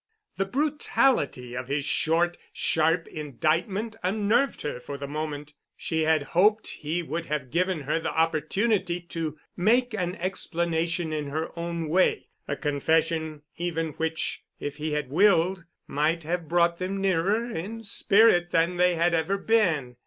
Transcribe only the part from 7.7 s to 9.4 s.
her the opportunity to